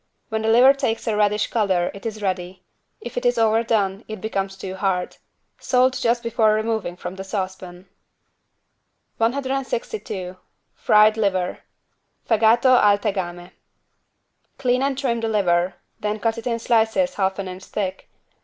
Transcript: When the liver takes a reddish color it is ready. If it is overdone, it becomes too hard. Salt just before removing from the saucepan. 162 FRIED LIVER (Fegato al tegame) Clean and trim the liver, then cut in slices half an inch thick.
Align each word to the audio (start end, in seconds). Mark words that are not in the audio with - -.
When 0.29 0.41
the 0.41 0.47
liver 0.49 0.73
takes 0.73 1.05
a 1.05 1.15
reddish 1.15 1.51
color 1.51 1.91
it 1.93 2.07
is 2.07 2.23
ready. 2.23 2.63
If 3.01 3.17
it 3.17 3.23
is 3.23 3.37
overdone, 3.37 4.03
it 4.07 4.19
becomes 4.19 4.57
too 4.57 4.73
hard. 4.73 5.17
Salt 5.59 5.99
just 6.01 6.23
before 6.23 6.55
removing 6.55 6.95
from 6.97 7.17
the 7.17 7.23
saucepan. 7.23 7.87
162 9.17 10.37
FRIED 10.73 11.17
LIVER 11.17 11.59
(Fegato 12.27 12.81
al 12.81 12.97
tegame) 12.97 13.51
Clean 14.57 14.81
and 14.81 14.97
trim 14.97 15.19
the 15.19 15.27
liver, 15.29 15.75
then 15.99 16.19
cut 16.19 16.39
in 16.39 16.57
slices 16.57 17.13
half 17.13 17.37
an 17.37 17.47
inch 17.47 17.65
thick. 17.65 18.09